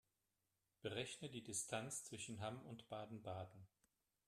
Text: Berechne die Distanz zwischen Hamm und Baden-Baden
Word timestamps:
Berechne 0.81 1.29
die 1.29 1.43
Distanz 1.43 2.03
zwischen 2.05 2.39
Hamm 2.39 2.59
und 2.65 2.89
Baden-Baden 2.89 3.67